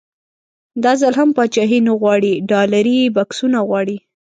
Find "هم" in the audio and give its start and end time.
1.19-1.29